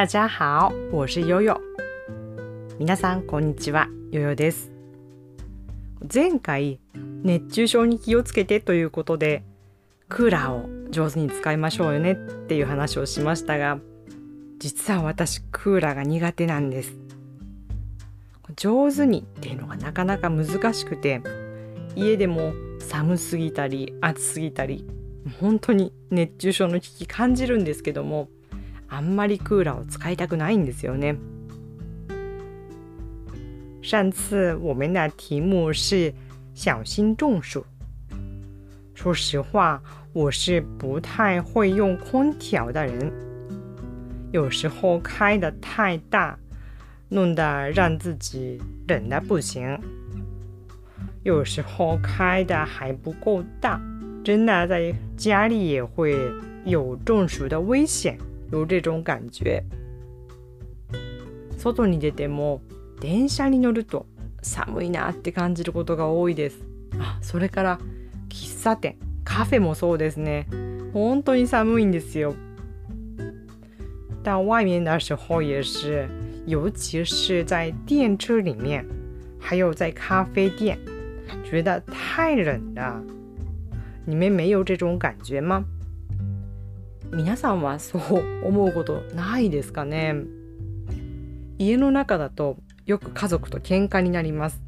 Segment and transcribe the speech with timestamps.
[0.00, 1.60] 大家好，我是悠悠。
[2.78, 4.72] 皆さんこんにちは、ヨヨです。
[6.10, 6.80] 前回
[7.22, 9.42] 熱中症に気をつけてということで
[10.08, 13.78] クーラーを上手に使いましょうよねっていう話をしましたが
[14.58, 16.98] 実は私クーラーが苦手なんです
[18.56, 21.20] 上手にっていうのがなかなか難しくて
[21.94, 24.86] 家でも寒すぎたり暑すぎたり
[25.42, 28.30] 本当に熱中症の危機感じるんですけども
[28.89, 31.17] あんまりクーラーを使いたくないんですよね。
[33.81, 36.13] 上次我们的题目是
[36.53, 37.65] 小心中暑。
[38.95, 39.81] 说实话，
[40.13, 43.11] 我是不太会用空调的人，
[44.31, 46.37] 有时候开的太大，
[47.09, 49.77] 弄得让自己冷的不行；
[51.23, 53.79] 有时候开的还不够大，
[54.23, 56.17] 真的在家里也会
[56.63, 58.17] 有中暑的危险，
[58.52, 59.62] 有这种感觉。
[61.58, 62.62] 外に出ても
[63.00, 64.06] 電車に乗ると
[64.42, 66.58] 寒いなって感じることが多いです。
[66.98, 67.78] あ、それから
[68.28, 70.46] 喫茶店、カフェもそうですね。
[70.92, 72.34] 本当に寒いんですよ。
[74.22, 76.08] 到外面的时候也是，
[76.46, 78.84] 尤其是在电车里面，
[79.38, 80.78] 还有在咖啡店，
[81.44, 83.02] 觉得太冷了。
[84.04, 85.64] 你们没有这种感觉吗？
[87.12, 90.14] 皆さんはそう思うことないですかね？
[91.58, 94.62] 家の中だとよく家族と喧嘩になります。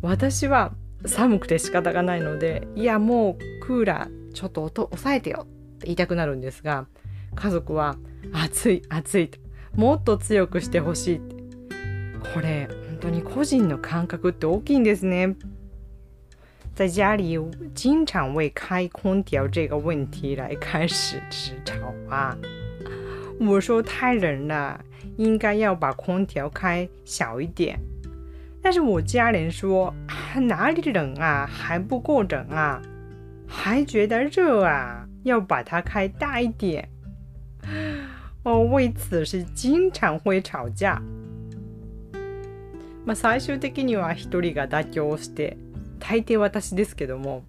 [0.00, 0.72] 私は
[1.06, 5.46] 寒くて仕方がないのでいやもうクーラーちょっと音抑えてよっ
[5.78, 6.86] て言いたくなるんですが
[7.34, 7.96] 家族は
[8.32, 9.38] 暑い暑いと
[9.74, 11.42] もっと強くしてほしいって。
[12.34, 15.36] これ本当に個人の感覚って大きいんですね。
[16.75, 17.39] 在家里
[17.73, 22.37] 经常为开空调这个问题来开始争吵啊！
[23.39, 24.79] 我说太冷了，
[25.17, 27.79] 应该要把空调开小一点。
[28.61, 29.93] 但是我家人说
[30.35, 32.81] 哪里冷啊，还不够冷啊，
[33.47, 36.87] 还觉得热啊，要把它开大一点。
[38.43, 41.01] 哦，为此是经常会吵架。
[43.05, 45.57] まあ最終的には一人が妥協して。
[46.02, 47.44] 大抵私ですけども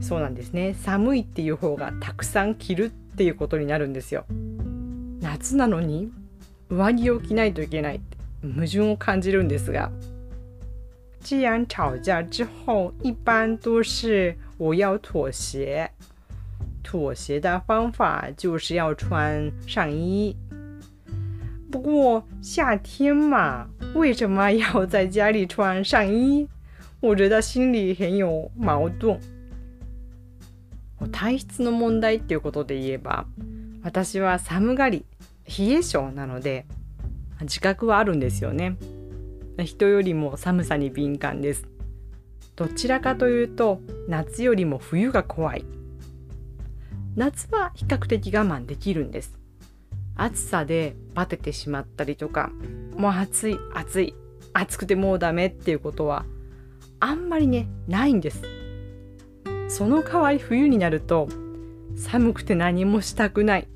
[0.00, 0.74] そうなんですね。
[0.74, 4.26] 寒いっていう方がたくさん着るっていうことになるんですよ。
[5.20, 6.10] 夏なのに
[6.68, 9.90] 上着を着ないといけないって矛盾を感じるんですが
[11.22, 15.90] 既然吵架之后一般都是我要妥协。
[16.82, 20.34] 妥协的方法就是要穿上衣。
[21.70, 26.48] 不过夏天嘛为什么要在家里穿上衣？
[27.00, 29.18] 我觉得心里很有矛盾。
[31.12, 33.24] 体質の問題っていうことで言えば
[33.82, 35.06] 私は寒がり
[35.46, 36.66] 冷え性なので
[37.40, 38.76] 自覚はあるんですよね。
[39.64, 41.66] 人よりも寒さに敏感です。
[42.54, 45.64] どちらかというと夏よりも冬が怖い。
[47.16, 49.38] 夏は比較的我慢できるんです。
[50.16, 52.50] 暑さでバテてしまったりとか
[52.94, 54.14] もう暑い暑い
[54.52, 56.26] 暑くてもうダメっていうことは
[57.00, 58.42] あんまりねないんです。
[59.68, 61.28] その代わり冬になると
[61.96, 63.68] 寒くて何もしたくない。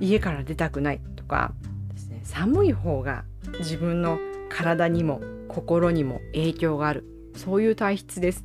[0.00, 1.52] 家から出たくないとか
[1.92, 2.20] ですね。
[2.22, 3.24] 寒い方が
[3.58, 7.04] 自分の体にも心にも影響がある。
[7.36, 8.44] そういう体質です。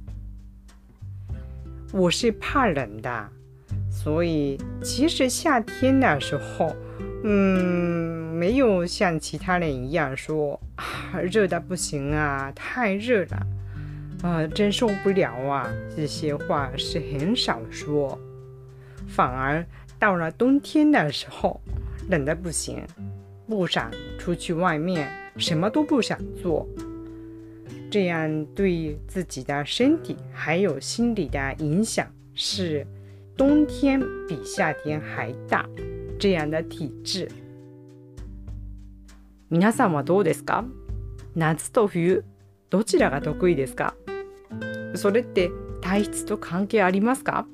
[1.93, 3.29] 我是怕冷的。
[3.91, 6.73] 所以其实夏天的时候
[7.23, 13.45] 嗯没有像其他人一样说啊热的不行啊太热了。
[14.22, 15.70] 啊，真受不了啊！
[15.94, 18.18] 这些话是很少说，
[19.06, 19.64] 反而
[19.98, 21.60] 到了冬天的时候，
[22.08, 22.82] 冷的不行，
[23.46, 26.66] 不想出去外面，什么都不想做，
[27.90, 32.86] 这样对自己的身体还有心理的影响是
[33.36, 35.68] 冬天比夏天还大。
[36.18, 37.28] 这样的体质，
[39.50, 40.64] 皆さんはどうですか？
[41.34, 42.24] 夏と冬
[42.70, 43.94] どちらが得意ですか？
[44.95, 45.51] それって
[45.81, 47.45] 体質と関係ありますか？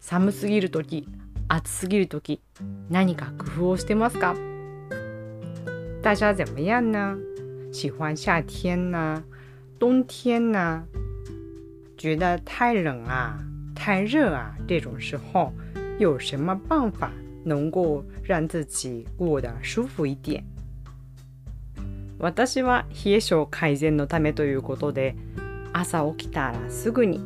[0.00, 1.08] 寒すぎる時
[1.48, 2.40] 暑すぎる時
[2.90, 4.34] 何か工夫をしてますか？
[6.02, 7.16] 大家怎么样呢？
[7.72, 9.22] 喜欢夏天呢？
[9.78, 10.84] 冬天呢？
[11.96, 13.38] 觉得太冷啊、
[13.74, 15.52] 太热啊，这种时候
[15.98, 17.10] 有什么办法
[17.44, 20.44] 能够让自己过得舒服一点？
[22.18, 25.14] 私は冷え性改善のためということで
[25.78, 27.20] 朝起きたらすぐに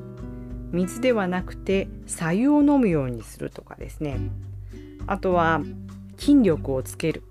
[0.73, 4.19] 水ではなくて白湯を飲むようにするとかですね。
[5.07, 5.63] あとは
[6.19, 7.23] 筋力をつける。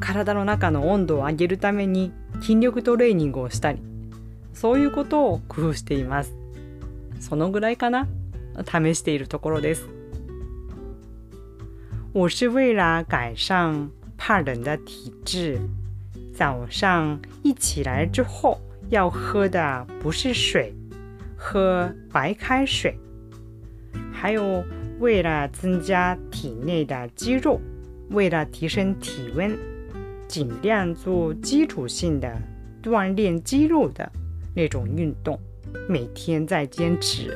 [0.00, 2.10] 体の中の温度を上げるために
[2.40, 3.80] 筋力トレーニングをしたり
[4.52, 6.34] そういうことを工夫しています。
[7.20, 8.08] そのぐらいかな。
[8.66, 9.86] 試しているところです。
[12.14, 15.60] 我是为了改善怕冷的体质。
[16.34, 18.58] 早上一起来之后
[18.91, 20.73] 要喝的不是水
[21.35, 22.97] 喝白开水
[24.11, 24.63] 还有
[24.99, 27.59] 为了增加体内的肌肉
[28.09, 29.57] 为了提升体温
[30.27, 32.35] 尽量做基础性的
[32.81, 34.11] 锻炼肌肉的
[34.55, 35.39] 那种运动，
[35.87, 37.31] 每天在坚持。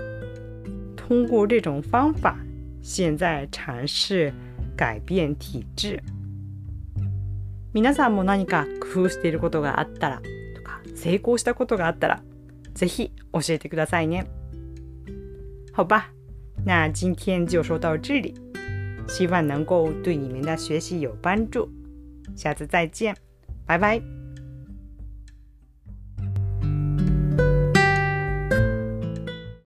[0.95, 2.37] 通过这种方法，
[2.81, 4.33] 现在尝试
[4.75, 6.01] 改变体质。
[7.73, 10.29] 皆さんも何か工夫していることがあったらとか
[10.96, 12.22] 成功したことがあったら，
[12.74, 14.26] ぜひ教えてくださいね。
[15.72, 16.10] 好吧，
[16.64, 18.34] 那今天就说到这里，
[19.06, 21.68] 希望能够对你们的学习有帮助。
[22.34, 23.14] 下次再见，
[23.66, 24.15] 拜拜。